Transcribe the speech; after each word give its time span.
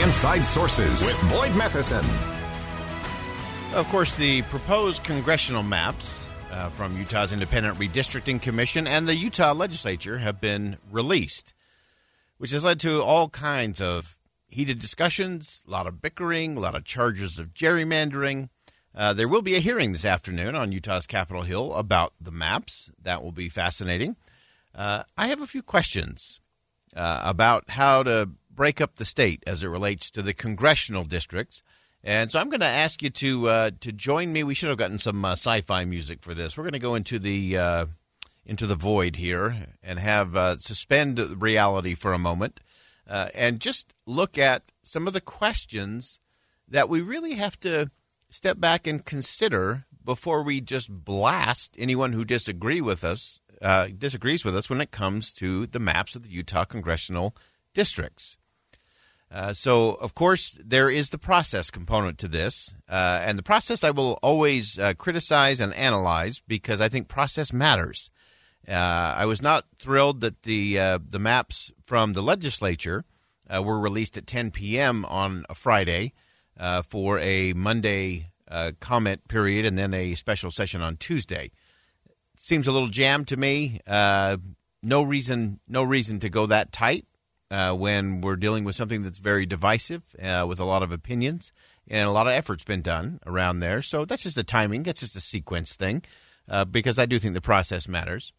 Inside 0.00 0.46
Sources 0.46 1.04
with 1.04 1.30
Boyd 1.30 1.54
Matheson. 1.54 2.04
Of 3.74 3.86
course, 3.90 4.14
the 4.14 4.40
proposed 4.42 5.04
congressional 5.04 5.62
maps 5.62 6.26
uh, 6.50 6.70
from 6.70 6.96
Utah's 6.96 7.32
Independent 7.32 7.78
Redistricting 7.78 8.40
Commission 8.40 8.86
and 8.86 9.06
the 9.06 9.14
Utah 9.14 9.52
legislature 9.52 10.18
have 10.18 10.40
been 10.40 10.78
released, 10.90 11.52
which 12.38 12.52
has 12.52 12.64
led 12.64 12.80
to 12.80 13.02
all 13.02 13.28
kinds 13.28 13.82
of 13.82 14.16
heated 14.48 14.80
discussions, 14.80 15.62
a 15.68 15.70
lot 15.70 15.86
of 15.86 16.00
bickering, 16.00 16.56
a 16.56 16.60
lot 16.60 16.74
of 16.74 16.84
charges 16.84 17.38
of 17.38 17.52
gerrymandering. 17.52 18.48
Uh, 18.94 19.12
there 19.12 19.28
will 19.28 19.42
be 19.42 19.56
a 19.56 19.60
hearing 19.60 19.92
this 19.92 20.06
afternoon 20.06 20.54
on 20.54 20.72
Utah's 20.72 21.06
Capitol 21.06 21.42
Hill 21.42 21.74
about 21.74 22.14
the 22.18 22.30
maps. 22.30 22.90
That 23.00 23.22
will 23.22 23.32
be 23.32 23.50
fascinating. 23.50 24.16
Uh, 24.74 25.02
I 25.18 25.26
have 25.26 25.42
a 25.42 25.46
few 25.46 25.62
questions 25.62 26.40
uh, 26.96 27.20
about 27.24 27.70
how 27.70 28.02
to 28.02 28.30
break 28.54 28.80
up 28.80 28.96
the 28.96 29.04
state 29.04 29.42
as 29.46 29.62
it 29.62 29.68
relates 29.68 30.10
to 30.10 30.22
the 30.22 30.34
congressional 30.34 31.04
districts. 31.04 31.62
And 32.04 32.30
so 32.30 32.40
I'm 32.40 32.48
going 32.48 32.60
to 32.60 32.66
ask 32.66 33.02
you 33.02 33.10
to 33.10 33.48
uh, 33.48 33.70
to 33.80 33.92
join 33.92 34.32
me. 34.32 34.42
We 34.42 34.54
should 34.54 34.68
have 34.68 34.78
gotten 34.78 34.98
some 34.98 35.24
uh, 35.24 35.32
sci-fi 35.32 35.84
music 35.84 36.22
for 36.22 36.34
this. 36.34 36.56
We're 36.56 36.64
going 36.64 36.72
to 36.72 36.78
go 36.80 36.94
into 36.94 37.18
the 37.18 37.56
uh, 37.56 37.86
into 38.44 38.66
the 38.66 38.74
void 38.74 39.16
here 39.16 39.68
and 39.82 39.98
have 39.98 40.34
uh, 40.34 40.58
suspend 40.58 41.20
reality 41.40 41.94
for 41.94 42.12
a 42.12 42.18
moment 42.18 42.60
uh, 43.08 43.28
and 43.34 43.60
just 43.60 43.94
look 44.06 44.36
at 44.36 44.72
some 44.82 45.06
of 45.06 45.12
the 45.12 45.20
questions 45.20 46.20
that 46.68 46.88
we 46.88 47.00
really 47.00 47.34
have 47.34 47.58
to 47.60 47.90
step 48.28 48.58
back 48.58 48.86
and 48.86 49.04
consider 49.04 49.84
before 50.04 50.42
we 50.42 50.60
just 50.60 50.90
blast 50.90 51.76
anyone 51.78 52.12
who 52.12 52.24
disagree 52.24 52.80
with 52.80 53.04
us 53.04 53.40
uh, 53.60 53.88
disagrees 53.96 54.44
with 54.44 54.56
us 54.56 54.68
when 54.68 54.80
it 54.80 54.90
comes 54.90 55.32
to 55.32 55.66
the 55.66 55.78
maps 55.78 56.16
of 56.16 56.24
the 56.24 56.30
Utah 56.30 56.64
congressional 56.64 57.36
districts. 57.74 58.36
Uh, 59.32 59.54
so, 59.54 59.92
of 59.94 60.14
course, 60.14 60.58
there 60.62 60.90
is 60.90 61.08
the 61.08 61.18
process 61.18 61.70
component 61.70 62.18
to 62.18 62.28
this. 62.28 62.74
Uh, 62.86 63.22
and 63.24 63.38
the 63.38 63.42
process 63.42 63.82
I 63.82 63.90
will 63.90 64.18
always 64.22 64.78
uh, 64.78 64.92
criticize 64.92 65.58
and 65.58 65.72
analyze 65.72 66.42
because 66.46 66.82
I 66.82 66.90
think 66.90 67.08
process 67.08 67.50
matters. 67.50 68.10
Uh, 68.68 68.72
I 68.72 69.24
was 69.24 69.40
not 69.40 69.64
thrilled 69.78 70.20
that 70.20 70.42
the, 70.42 70.78
uh, 70.78 70.98
the 71.08 71.18
maps 71.18 71.72
from 71.86 72.12
the 72.12 72.22
legislature 72.22 73.04
were 73.50 73.78
released 73.78 74.16
at 74.16 74.26
10 74.26 74.50
p.m. 74.50 75.04
on 75.04 75.44
a 75.50 75.54
Friday 75.54 76.14
for 76.84 77.18
a 77.18 77.52
Monday 77.52 78.30
comment 78.80 79.28
period 79.28 79.66
and 79.66 79.76
then 79.76 79.92
a 79.92 80.14
special 80.14 80.50
session 80.50 80.80
on 80.80 80.96
Tuesday. 80.96 81.50
Seems 82.34 82.66
a 82.66 82.72
little 82.72 82.88
jammed 82.88 83.28
to 83.28 83.36
me. 83.36 83.80
no 83.86 85.02
reason, 85.02 85.60
no 85.68 85.82
reason 85.82 86.18
to 86.20 86.30
go 86.30 86.46
that 86.46 86.72
tight 86.72 87.04
uh, 87.52 87.72
when 87.74 88.22
we're 88.22 88.36
dealing 88.36 88.64
with 88.64 88.74
something 88.74 89.02
that's 89.02 89.18
very 89.18 89.44
divisive 89.44 90.02
uh, 90.20 90.46
with 90.48 90.58
a 90.58 90.64
lot 90.64 90.82
of 90.82 90.90
opinions 90.90 91.52
and 91.86 92.08
a 92.08 92.12
lot 92.12 92.26
of 92.26 92.32
effort's 92.32 92.64
been 92.64 92.80
done 92.80 93.20
around 93.26 93.60
there. 93.60 93.82
So 93.82 94.06
that's 94.06 94.22
just 94.22 94.36
the 94.36 94.42
timing, 94.42 94.84
that's 94.84 95.00
just 95.00 95.16
a 95.16 95.20
sequence 95.20 95.76
thing 95.76 96.02
uh, 96.48 96.64
because 96.64 96.98
I 96.98 97.04
do 97.04 97.18
think 97.18 97.34
the 97.34 97.42
process 97.42 97.86
matters. 97.86 98.32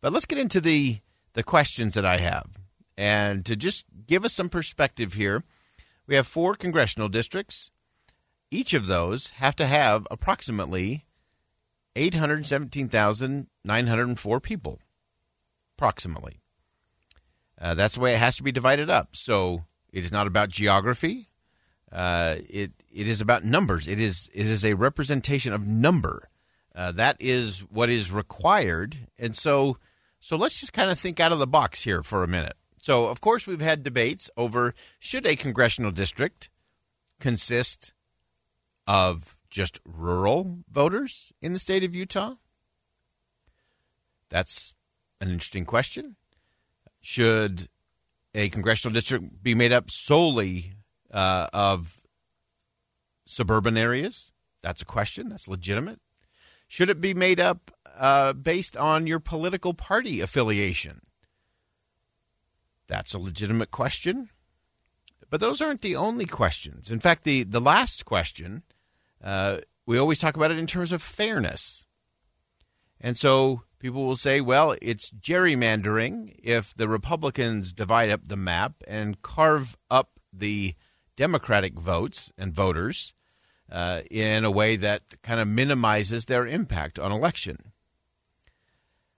But 0.00 0.14
let's 0.14 0.24
get 0.24 0.38
into 0.38 0.62
the 0.62 1.00
the 1.34 1.42
questions 1.42 1.92
that 1.92 2.06
I 2.06 2.16
have 2.16 2.62
and 2.96 3.44
to 3.44 3.56
just 3.56 3.84
give 4.06 4.24
us 4.24 4.32
some 4.32 4.48
perspective 4.48 5.12
here. 5.12 5.44
We 6.06 6.14
have 6.14 6.26
four 6.26 6.54
congressional 6.54 7.10
districts. 7.10 7.70
Each 8.50 8.72
of 8.72 8.86
those 8.86 9.28
have 9.30 9.56
to 9.56 9.66
have 9.66 10.06
approximately 10.10 11.04
817,904 11.94 14.40
people. 14.40 14.78
Approximately. 15.76 16.40
Uh, 17.60 17.74
that's 17.74 17.94
the 17.94 18.00
way 18.00 18.14
it 18.14 18.18
has 18.18 18.36
to 18.36 18.42
be 18.42 18.52
divided 18.52 18.90
up. 18.90 19.16
So 19.16 19.64
it 19.92 20.04
is 20.04 20.12
not 20.12 20.26
about 20.26 20.50
geography. 20.50 21.28
Uh, 21.90 22.36
it 22.48 22.72
it 22.92 23.06
is 23.06 23.20
about 23.20 23.44
numbers. 23.44 23.88
It 23.88 24.00
is 24.00 24.28
it 24.34 24.46
is 24.46 24.64
a 24.64 24.74
representation 24.74 25.52
of 25.52 25.66
number. 25.66 26.28
Uh, 26.74 26.92
that 26.92 27.16
is 27.20 27.60
what 27.60 27.88
is 27.88 28.12
required. 28.12 29.08
And 29.18 29.34
so 29.34 29.78
so 30.20 30.36
let's 30.36 30.60
just 30.60 30.72
kind 30.72 30.90
of 30.90 30.98
think 30.98 31.20
out 31.20 31.32
of 31.32 31.38
the 31.38 31.46
box 31.46 31.82
here 31.82 32.02
for 32.02 32.22
a 32.22 32.28
minute. 32.28 32.56
So 32.80 33.06
of 33.06 33.20
course 33.20 33.46
we've 33.46 33.60
had 33.60 33.82
debates 33.82 34.30
over 34.36 34.74
should 34.98 35.26
a 35.26 35.36
congressional 35.36 35.92
district 35.92 36.50
consist 37.20 37.94
of 38.86 39.36
just 39.48 39.80
rural 39.84 40.58
voters 40.70 41.32
in 41.40 41.52
the 41.52 41.58
state 41.58 41.84
of 41.84 41.94
Utah? 41.94 42.34
That's 44.28 44.74
an 45.20 45.28
interesting 45.28 45.64
question. 45.64 46.16
Should 47.08 47.68
a 48.34 48.48
congressional 48.48 48.92
district 48.92 49.40
be 49.40 49.54
made 49.54 49.72
up 49.72 49.92
solely 49.92 50.72
uh, 51.12 51.46
of 51.52 52.00
suburban 53.24 53.76
areas? 53.76 54.32
That's 54.60 54.82
a 54.82 54.86
question. 54.86 55.28
That's 55.28 55.46
legitimate. 55.46 56.00
Should 56.66 56.90
it 56.90 57.00
be 57.00 57.14
made 57.14 57.38
up 57.38 57.70
uh, 57.96 58.32
based 58.32 58.76
on 58.76 59.06
your 59.06 59.20
political 59.20 59.72
party 59.72 60.20
affiliation? 60.20 61.02
That's 62.88 63.14
a 63.14 63.20
legitimate 63.20 63.70
question. 63.70 64.30
But 65.30 65.38
those 65.38 65.60
aren't 65.60 65.82
the 65.82 65.94
only 65.94 66.26
questions. 66.26 66.90
In 66.90 66.98
fact, 66.98 67.22
the, 67.22 67.44
the 67.44 67.60
last 67.60 68.04
question, 68.04 68.64
uh, 69.22 69.58
we 69.86 69.96
always 69.96 70.18
talk 70.18 70.34
about 70.34 70.50
it 70.50 70.58
in 70.58 70.66
terms 70.66 70.90
of 70.90 71.02
fairness. 71.02 71.84
And 73.00 73.16
so 73.16 73.62
People 73.86 74.04
will 74.04 74.16
say, 74.16 74.40
well, 74.40 74.74
it's 74.82 75.12
gerrymandering 75.12 76.34
if 76.42 76.74
the 76.74 76.88
Republicans 76.88 77.72
divide 77.72 78.10
up 78.10 78.26
the 78.26 78.34
map 78.34 78.82
and 78.88 79.22
carve 79.22 79.76
up 79.88 80.18
the 80.32 80.74
Democratic 81.14 81.78
votes 81.78 82.32
and 82.36 82.52
voters 82.52 83.14
uh, 83.70 84.00
in 84.10 84.44
a 84.44 84.50
way 84.50 84.74
that 84.74 85.22
kind 85.22 85.38
of 85.38 85.46
minimizes 85.46 86.24
their 86.24 86.48
impact 86.48 86.98
on 86.98 87.12
election. 87.12 87.70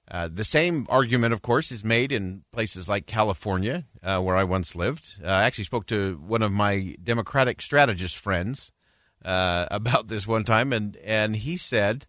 Uh, 0.06 0.28
the 0.30 0.44
same 0.44 0.86
argument, 0.90 1.32
of 1.32 1.40
course, 1.40 1.72
is 1.72 1.82
made 1.82 2.12
in 2.12 2.44
places 2.52 2.90
like 2.90 3.06
California, 3.06 3.86
uh, 4.02 4.20
where 4.20 4.36
I 4.36 4.44
once 4.44 4.76
lived. 4.76 5.16
Uh, 5.24 5.28
I 5.28 5.44
actually 5.44 5.64
spoke 5.64 5.86
to 5.86 6.20
one 6.22 6.42
of 6.42 6.52
my 6.52 6.94
Democratic 7.02 7.62
strategist 7.62 8.18
friends 8.18 8.70
uh, 9.24 9.64
about 9.70 10.08
this 10.08 10.26
one 10.26 10.44
time, 10.44 10.74
and, 10.74 10.94
and 10.98 11.36
he 11.36 11.56
said 11.56 12.06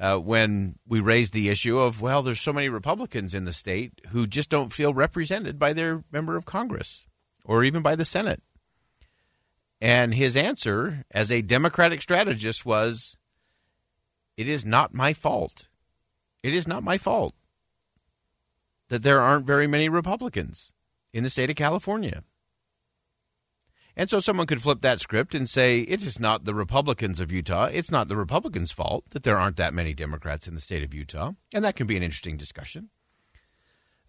uh, 0.00 0.16
when 0.16 0.76
we 0.88 0.98
raised 0.98 1.34
the 1.34 1.50
issue 1.50 1.78
of, 1.78 2.00
well, 2.00 2.22
there's 2.22 2.40
so 2.40 2.52
many 2.52 2.70
Republicans 2.70 3.34
in 3.34 3.44
the 3.44 3.52
state 3.52 4.00
who 4.10 4.26
just 4.26 4.48
don't 4.48 4.72
feel 4.72 4.94
represented 4.94 5.58
by 5.58 5.74
their 5.74 6.02
member 6.10 6.36
of 6.36 6.46
Congress 6.46 7.06
or 7.44 7.62
even 7.62 7.82
by 7.82 7.94
the 7.94 8.04
Senate. 8.04 8.42
And 9.80 10.14
his 10.14 10.36
answer 10.36 11.04
as 11.10 11.30
a 11.30 11.42
Democratic 11.42 12.00
strategist 12.00 12.64
was, 12.64 13.18
it 14.36 14.48
is 14.48 14.64
not 14.64 14.94
my 14.94 15.12
fault. 15.12 15.68
It 16.42 16.54
is 16.54 16.66
not 16.66 16.82
my 16.82 16.96
fault 16.96 17.34
that 18.88 19.02
there 19.02 19.20
aren't 19.20 19.46
very 19.46 19.66
many 19.66 19.88
Republicans 19.88 20.72
in 21.12 21.24
the 21.24 21.30
state 21.30 21.50
of 21.50 21.56
California. 21.56 22.24
And 24.00 24.08
so 24.08 24.18
someone 24.18 24.46
could 24.46 24.62
flip 24.62 24.80
that 24.80 24.98
script 24.98 25.34
and 25.34 25.46
say 25.46 25.80
it 25.80 26.00
is 26.00 26.18
not 26.18 26.46
the 26.46 26.54
Republicans 26.54 27.20
of 27.20 27.30
Utah. 27.30 27.66
It's 27.66 27.90
not 27.90 28.08
the 28.08 28.16
Republicans' 28.16 28.72
fault 28.72 29.04
that 29.10 29.24
there 29.24 29.36
aren't 29.36 29.58
that 29.58 29.74
many 29.74 29.92
Democrats 29.92 30.48
in 30.48 30.54
the 30.54 30.60
state 30.62 30.82
of 30.82 30.94
Utah. 30.94 31.32
And 31.52 31.62
that 31.66 31.76
can 31.76 31.86
be 31.86 31.98
an 31.98 32.02
interesting 32.02 32.38
discussion. 32.38 32.88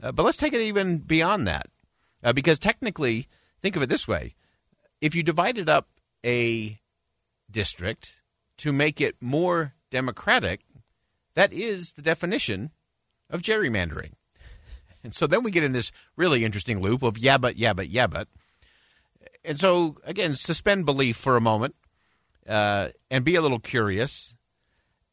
Uh, 0.02 0.14
but 0.14 0.24
let's 0.24 0.38
take 0.38 0.54
it 0.54 0.62
even 0.62 1.00
beyond 1.00 1.46
that. 1.46 1.66
Uh, 2.24 2.32
because 2.32 2.58
technically, 2.58 3.28
think 3.60 3.76
of 3.76 3.82
it 3.82 3.90
this 3.90 4.08
way 4.08 4.34
if 5.02 5.14
you 5.14 5.24
divided 5.24 5.68
up 5.68 5.90
a 6.26 6.80
district 7.52 8.14
to 8.60 8.72
make 8.72 9.02
it 9.02 9.22
more 9.22 9.74
democratic, 9.90 10.62
that 11.34 11.52
is 11.52 11.96
the 11.96 12.02
definition 12.02 12.72
of 13.30 13.42
gerrymandering. 13.42 14.14
And 15.04 15.14
so 15.14 15.28
then 15.28 15.44
we 15.44 15.52
get 15.52 15.66
in 15.66 15.74
this 15.74 15.92
really 16.16 16.46
interesting 16.46 16.80
loop 16.80 17.04
of 17.04 17.18
yeah, 17.18 17.38
but, 17.38 17.58
yeah, 17.58 17.74
but, 17.74 17.90
yeah, 17.90 18.08
but 18.08 18.30
and 19.44 19.60
so 19.60 19.98
again, 20.04 20.36
suspend 20.36 20.86
belief 20.86 21.18
for 21.18 21.36
a 21.36 21.42
moment 21.42 21.76
uh, 22.48 22.90
and 23.10 23.26
be 23.26 23.36
a 23.36 23.42
little 23.42 23.60
curious. 23.60 24.36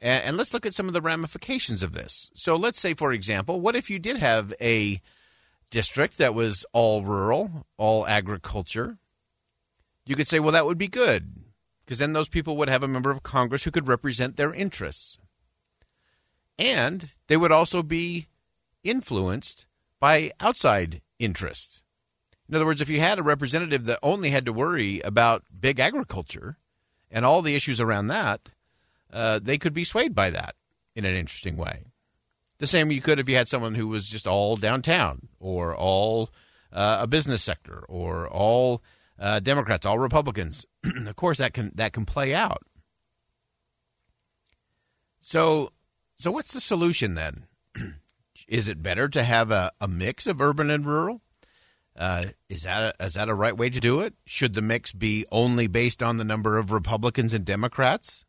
And, 0.01 0.25
and 0.25 0.37
let's 0.37 0.55
look 0.55 0.67
at 0.67 0.75
some 0.75 0.89
of 0.89 0.95
the 0.95 1.01
ramifications 1.01 1.83
of 1.83 1.93
this. 1.93 2.31
So 2.35 2.57
let's 2.57 2.81
say, 2.81 2.95
for 2.95 3.13
example, 3.13 3.61
what 3.61 3.77
if 3.77 3.91
you 3.91 3.99
did 3.99 4.19
have 4.19 4.53
a 4.61 5.01
district 5.71 6.19
that 6.19 6.35
was 6.35 6.65
all 6.73 7.03
rural, 7.03 7.67
all 7.77 8.07
agriculture? 8.07 8.99
You 10.07 10.17
could 10.17 10.29
say, 10.29 10.41
well, 10.41 10.53
that 10.53 10.67
would 10.67 10.79
be 10.79 10.89
good 10.89 11.35
because 11.85 11.99
then 11.99 12.13
those 12.13 12.29
people 12.29 12.57
would 12.57 12.69
have 12.69 12.83
a 12.83 12.89
member 12.89 13.11
of 13.11 13.23
Congress 13.23 13.65
who 13.65 13.71
could 13.71 13.89
represent 13.89 14.37
their 14.37 14.53
interests. 14.53 15.19
And 16.59 17.13
they 17.29 17.37
would 17.37 17.53
also 17.53 17.83
be 17.83 18.27
influenced 18.83 19.67
by 20.01 20.33
outside 20.41 21.03
interests. 21.19 21.78
In 22.49 22.55
other 22.55 22.67
words, 22.67 22.81
if 22.81 22.89
you 22.89 23.01
had 23.01 23.19
a 23.19 23.23
representative 23.23 23.85
that 23.85 23.99
only 24.03 24.31
had 24.31 24.47
to 24.47 24.53
worry 24.53 25.01
about 25.01 25.45
big 25.59 25.79
agriculture 25.79 26.57
and 27.11 27.25
all 27.25 27.43
the 27.43 27.55
issues 27.55 27.81
around 27.81 28.07
that, 28.07 28.51
uh, 29.13 29.39
they 29.43 29.59
could 29.59 29.75
be 29.75 29.85
swayed 29.85 30.15
by 30.15 30.31
that 30.31 30.55
in 30.97 31.05
an 31.05 31.15
interesting 31.15 31.57
way. 31.57 31.85
The 32.59 32.67
same 32.67 32.91
you 32.91 33.01
could 33.01 33.19
if 33.19 33.29
you 33.29 33.37
had 33.37 33.49
someone 33.49 33.75
who 33.75 33.87
was 33.87 34.09
just 34.09 34.27
all 34.27 34.57
downtown 34.57 35.29
or 35.39 35.77
all 35.77 36.31
uh, 36.73 36.99
a 37.03 37.07
business 37.07 37.43
sector 37.43 37.85
or 37.89 38.29
all 38.29 38.83
uh, 39.19 39.41
Democrats, 39.41 39.87
all 39.87 39.99
Republicans. 39.99 40.67
of 41.07 41.17
course, 41.17 41.39
that 41.39 41.53
can 41.53 41.73
that 41.75 41.93
can 41.93 42.05
play 42.05 42.35
out. 42.35 42.63
So, 45.21 45.73
so 46.19 46.33
what's 46.33 46.53
the 46.53 46.61
solution 46.61 47.15
then? 47.15 47.45
is 48.49 48.67
it 48.67 48.83
better 48.83 49.09
to 49.09 49.23
have 49.23 49.51
a, 49.51 49.73
a 49.81 49.87
mix 49.87 50.27
of 50.27 50.41
urban 50.41 50.71
and 50.71 50.87
rural? 50.87 51.21
Uh, 51.99 52.27
is 52.49 52.63
that 52.63 52.95
a, 53.01 53.05
is 53.05 53.15
that 53.15 53.29
a 53.29 53.35
right 53.35 53.57
way 53.57 53.69
to 53.69 53.81
do 53.81 54.01
it? 54.01 54.15
Should 54.25 54.55
the 54.55 54.63
mix 54.63 54.93
be 54.93 55.27
only 55.33 55.67
based 55.67 56.01
on 56.01 56.17
the 56.17 56.25
number 56.25 56.57
of 56.57 56.71
Republicans 56.71 57.35
and 57.35 57.45
Democrats? 57.45 58.25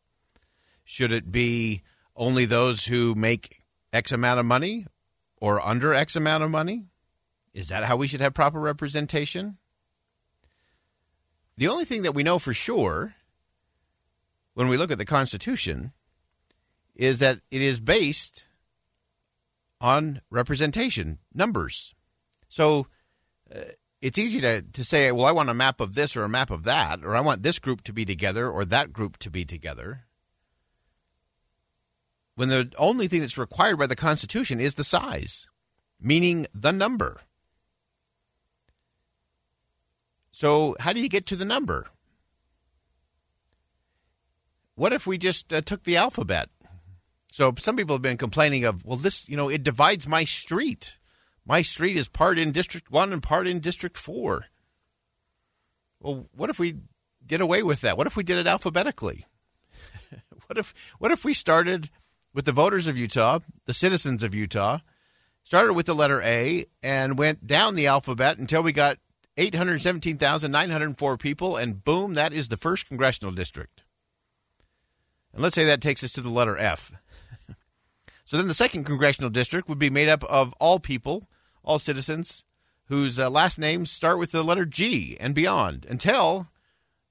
Should 0.84 1.12
it 1.12 1.30
be 1.30 1.82
only 2.16 2.46
those 2.46 2.86
who 2.86 3.14
make 3.14 3.60
X 3.92 4.10
amount 4.10 4.40
of 4.40 4.46
money 4.46 4.86
or 5.36 5.64
under 5.64 5.94
X 5.94 6.16
amount 6.16 6.42
of 6.42 6.50
money? 6.50 6.86
Is 7.54 7.68
that 7.68 7.84
how 7.84 7.96
we 7.96 8.08
should 8.08 8.20
have 8.20 8.34
proper 8.34 8.58
representation? 8.58 9.56
The 11.56 11.68
only 11.68 11.84
thing 11.84 12.02
that 12.02 12.14
we 12.14 12.24
know 12.24 12.40
for 12.40 12.52
sure 12.52 13.14
when 14.54 14.66
we 14.66 14.76
look 14.76 14.90
at 14.90 14.98
the 14.98 15.04
Constitution 15.04 15.92
is 16.96 17.20
that 17.20 17.38
it 17.52 17.62
is 17.62 17.78
based 17.78 18.44
on 19.80 20.22
representation, 20.28 21.18
numbers. 21.32 21.94
So 22.48 22.88
it's 24.00 24.18
easy 24.18 24.40
to, 24.40 24.62
to 24.62 24.84
say, 24.84 25.12
well, 25.12 25.26
I 25.26 25.32
want 25.32 25.50
a 25.50 25.54
map 25.54 25.80
of 25.80 25.94
this 25.94 26.16
or 26.16 26.22
a 26.22 26.28
map 26.28 26.50
of 26.50 26.64
that, 26.64 27.04
or 27.04 27.14
I 27.14 27.20
want 27.20 27.42
this 27.42 27.58
group 27.58 27.82
to 27.82 27.92
be 27.92 28.04
together 28.04 28.48
or 28.48 28.64
that 28.64 28.92
group 28.92 29.18
to 29.18 29.30
be 29.30 29.44
together. 29.44 30.04
When 32.34 32.48
the 32.48 32.72
only 32.78 33.06
thing 33.06 33.20
that's 33.20 33.36
required 33.36 33.78
by 33.78 33.86
the 33.86 33.96
Constitution 33.96 34.60
is 34.60 34.76
the 34.76 34.84
size, 34.84 35.48
meaning 36.00 36.46
the 36.54 36.72
number. 36.72 37.20
So, 40.32 40.74
how 40.80 40.94
do 40.94 41.02
you 41.02 41.08
get 41.10 41.26
to 41.26 41.36
the 41.36 41.44
number? 41.44 41.88
What 44.74 44.94
if 44.94 45.06
we 45.06 45.18
just 45.18 45.52
uh, 45.52 45.60
took 45.60 45.84
the 45.84 45.98
alphabet? 45.98 46.48
So, 47.30 47.52
some 47.58 47.76
people 47.76 47.94
have 47.94 48.02
been 48.02 48.16
complaining 48.16 48.64
of, 48.64 48.86
well, 48.86 48.96
this, 48.96 49.28
you 49.28 49.36
know, 49.36 49.50
it 49.50 49.62
divides 49.62 50.06
my 50.06 50.24
street. 50.24 50.96
My 51.44 51.62
street 51.62 51.96
is 51.96 52.08
part 52.08 52.38
in 52.38 52.52
District 52.52 52.90
1 52.90 53.12
and 53.12 53.22
part 53.22 53.46
in 53.46 53.60
District 53.60 53.96
4. 53.96 54.46
Well, 56.00 56.28
what 56.34 56.50
if 56.50 56.58
we 56.58 56.76
did 57.24 57.40
away 57.40 57.62
with 57.62 57.80
that? 57.82 57.98
What 57.98 58.06
if 58.06 58.16
we 58.16 58.22
did 58.22 58.38
it 58.38 58.46
alphabetically? 58.46 59.26
what 60.46 60.58
if 60.58 60.74
what 60.98 61.10
if 61.10 61.24
we 61.24 61.34
started 61.34 61.90
with 62.32 62.44
the 62.44 62.52
voters 62.52 62.86
of 62.86 62.96
Utah, 62.96 63.40
the 63.66 63.74
citizens 63.74 64.22
of 64.22 64.34
Utah, 64.34 64.78
started 65.44 65.74
with 65.74 65.86
the 65.86 65.94
letter 65.94 66.22
A 66.22 66.66
and 66.82 67.18
went 67.18 67.46
down 67.46 67.74
the 67.74 67.86
alphabet 67.86 68.38
until 68.38 68.62
we 68.62 68.72
got 68.72 68.98
817,904 69.36 71.16
people 71.16 71.56
and 71.56 71.84
boom, 71.84 72.14
that 72.14 72.32
is 72.32 72.48
the 72.48 72.56
first 72.56 72.86
congressional 72.86 73.32
district. 73.32 73.84
And 75.32 75.42
let's 75.42 75.54
say 75.54 75.64
that 75.64 75.80
takes 75.80 76.04
us 76.04 76.12
to 76.12 76.20
the 76.20 76.30
letter 76.30 76.58
F. 76.58 76.92
so 78.30 78.36
then 78.36 78.46
the 78.46 78.54
second 78.54 78.84
congressional 78.84 79.28
district 79.28 79.68
would 79.68 79.80
be 79.80 79.90
made 79.90 80.08
up 80.08 80.22
of 80.22 80.54
all 80.60 80.78
people 80.78 81.28
all 81.64 81.80
citizens 81.80 82.44
whose 82.84 83.18
uh, 83.18 83.28
last 83.28 83.58
names 83.58 83.90
start 83.90 84.20
with 84.20 84.30
the 84.30 84.44
letter 84.44 84.64
G 84.64 85.16
and 85.18 85.34
beyond 85.34 85.84
until 85.90 86.46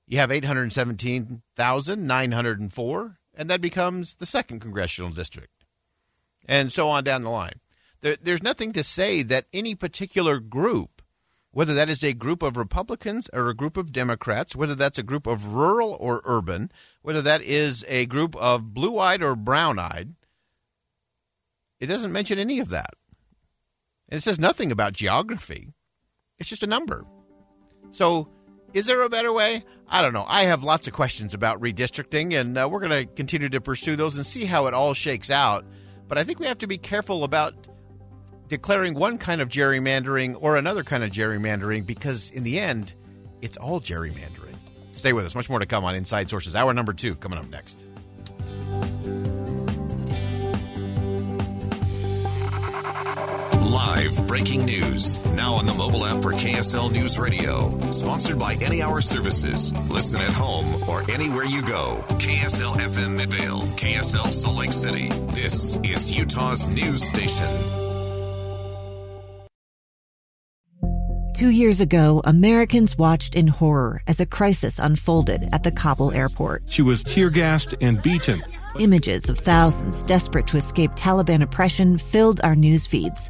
you 0.08 0.18
have 0.18 0.32
817,904, 0.32 3.18
and 3.36 3.50
that 3.50 3.60
becomes 3.60 4.16
the 4.16 4.26
second 4.26 4.62
congressional 4.62 5.12
district, 5.12 5.66
and 6.48 6.72
so 6.72 6.88
on 6.88 7.04
down 7.04 7.24
the 7.24 7.30
line. 7.30 7.60
There, 8.00 8.16
there's 8.22 8.42
nothing 8.42 8.72
to 8.72 8.82
say 8.82 9.22
that 9.24 9.48
any 9.52 9.76
particular 9.76 10.40
group, 10.40 11.02
whether 11.52 11.74
that 11.74 11.90
is 11.90 12.02
a 12.02 12.14
group 12.14 12.42
of 12.42 12.56
Republicans 12.56 13.30
or 13.34 13.50
a 13.50 13.56
group 13.56 13.76
of 13.76 13.92
Democrats, 13.92 14.56
whether 14.56 14.74
that's 14.74 14.98
a 14.98 15.04
group 15.04 15.28
of 15.28 15.54
rural 15.54 15.98
or 16.00 16.22
urban, 16.24 16.72
whether 17.02 17.22
that 17.22 17.42
is 17.42 17.84
a 17.90 18.06
group 18.06 18.38
of 18.38 18.74
blue 18.74 18.98
eyed 18.98 19.22
or 19.22 19.36
brown 19.36 19.78
eyed, 19.78 20.14
it 21.80 21.88
doesn't 21.88 22.12
mention 22.12 22.40
any 22.40 22.60
of 22.60 22.70
that. 22.70 22.94
And 24.10 24.18
it 24.18 24.22
says 24.22 24.40
nothing 24.40 24.72
about 24.72 24.94
geography. 24.94 25.74
It's 26.38 26.50
just 26.50 26.64
a 26.64 26.68
number. 26.68 27.06
So, 27.92 28.30
is 28.74 28.86
there 28.86 29.02
a 29.02 29.10
better 29.10 29.34
way? 29.34 29.64
I 29.88 30.02
don't 30.02 30.14
know. 30.14 30.26
I 30.28 30.44
have 30.44 30.64
lots 30.64 30.88
of 30.88 30.94
questions 30.94 31.34
about 31.34 31.60
redistricting, 31.60 32.40
and 32.40 32.58
uh, 32.58 32.70
we're 32.72 32.80
going 32.80 33.08
to 33.08 33.14
continue 33.14 33.50
to 33.50 33.62
pursue 33.62 33.96
those 33.96 34.16
and 34.16 34.26
see 34.26 34.46
how 34.46 34.68
it 34.68 34.74
all 34.74 34.94
shakes 34.94 35.32
out. 35.32 35.66
But 36.08 36.18
I 36.18 36.24
think 36.24 36.40
we 36.40 36.46
have 36.46 36.60
to 36.60 36.68
be 36.68 36.78
careful 36.78 37.24
about 37.24 37.56
declaring 38.48 38.94
one 38.94 39.18
kind 39.18 39.42
of 39.42 39.50
gerrymandering 39.50 40.38
or 40.40 40.58
another 40.58 40.84
kind 40.84 41.04
of 41.04 41.12
gerrymandering 41.12 41.86
because, 41.86 42.30
in 42.32 42.44
the 42.44 42.60
end, 42.60 42.96
it's 43.42 43.58
all 43.58 43.80
gerrymandering. 43.80 44.56
Stay 44.92 45.14
with 45.14 45.26
us. 45.26 45.36
Much 45.36 45.50
more 45.50 45.60
to 45.60 45.66
come 45.66 45.86
on 45.86 45.96
Inside 45.96 46.30
Sources. 46.30 46.56
Hour 46.56 46.74
number 46.74 46.94
two 46.94 47.16
coming 47.16 47.40
up 47.40 47.50
next. 47.50 47.80
Live 53.70 54.26
breaking 54.26 54.66
news. 54.66 55.24
Now 55.36 55.54
on 55.54 55.68
the 55.68 55.74
mobile 55.76 56.04
app 56.04 56.24
for 56.24 56.32
KSL 56.32 56.92
News 56.92 57.20
Radio. 57.20 57.70
Sponsored 57.92 58.40
by 58.40 58.56
Any 58.56 58.82
Hour 58.82 59.00
Services. 59.00 59.72
Listen 59.92 60.22
at 60.22 60.32
home 60.32 60.90
or 60.90 61.04
anywhere 61.12 61.46
you 61.46 61.62
go. 61.62 62.04
KSL 62.18 62.78
FM 62.78 63.12
Midvale. 63.12 63.62
KSL 63.78 64.34
Salt 64.34 64.56
Lake 64.58 64.74
City. 64.74 65.10
This 65.34 65.78
is 65.84 66.16
Utah's 66.16 66.68
news 66.68 67.08
station. 67.08 67.48
Two 71.36 71.52
years 71.52 71.80
ago, 71.80 72.24
Americans 72.26 72.98
watched 72.98 73.36
in 73.36 73.48
horror 73.48 74.02
as 74.08 74.20
a 74.20 74.26
crisis 74.26 74.80
unfolded 74.80 75.48
at 75.54 75.62
the 75.62 75.72
Kabul 75.72 76.12
airport. 76.12 76.64
She 76.66 76.82
was 76.82 77.04
tear 77.04 77.30
gassed 77.30 77.76
and 77.82 78.02
beaten. 78.02 78.44
Images 78.80 79.30
of 79.30 79.38
thousands 79.38 80.02
desperate 80.02 80.48
to 80.48 80.58
escape 80.58 80.92
Taliban 80.96 81.44
oppression 81.44 82.00
filled 82.00 82.42
our 82.44 82.56
news 82.56 82.88
feeds. 82.88 83.30